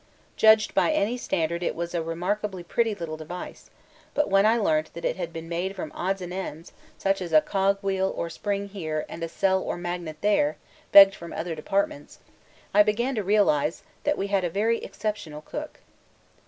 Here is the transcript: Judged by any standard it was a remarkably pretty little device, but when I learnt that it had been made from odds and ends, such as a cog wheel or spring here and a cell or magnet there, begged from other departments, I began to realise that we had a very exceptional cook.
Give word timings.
Judged 0.35 0.73
by 0.73 0.91
any 0.91 1.15
standard 1.15 1.61
it 1.61 1.75
was 1.75 1.93
a 1.93 2.01
remarkably 2.01 2.63
pretty 2.63 2.95
little 2.95 3.17
device, 3.17 3.69
but 4.15 4.31
when 4.31 4.47
I 4.47 4.57
learnt 4.57 4.91
that 4.95 5.05
it 5.05 5.15
had 5.15 5.31
been 5.31 5.47
made 5.47 5.75
from 5.75 5.91
odds 5.93 6.23
and 6.23 6.33
ends, 6.33 6.71
such 6.97 7.21
as 7.21 7.31
a 7.31 7.39
cog 7.39 7.77
wheel 7.83 8.11
or 8.17 8.27
spring 8.27 8.69
here 8.69 9.05
and 9.07 9.21
a 9.21 9.29
cell 9.29 9.61
or 9.61 9.77
magnet 9.77 10.17
there, 10.21 10.57
begged 10.91 11.13
from 11.13 11.31
other 11.33 11.53
departments, 11.53 12.17
I 12.73 12.81
began 12.81 13.13
to 13.13 13.23
realise 13.23 13.83
that 14.03 14.17
we 14.17 14.25
had 14.25 14.43
a 14.43 14.49
very 14.49 14.79
exceptional 14.83 15.43
cook. 15.43 15.81